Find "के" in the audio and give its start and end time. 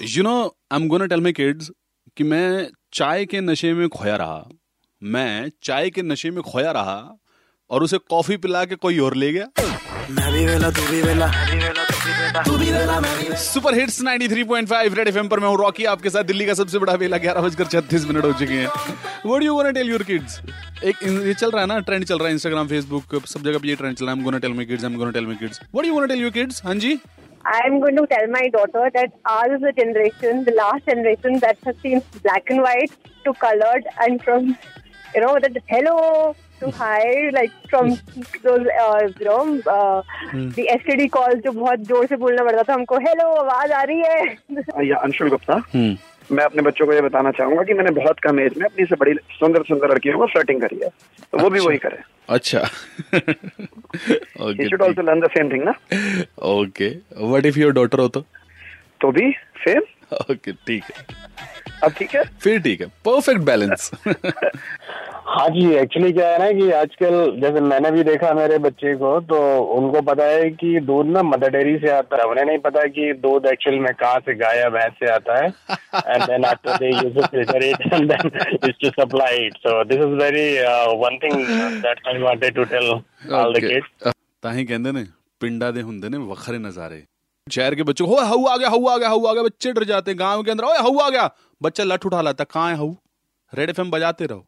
3.26-3.40, 5.90-6.02, 8.64-8.74, 87.75-87.83, 90.43-90.51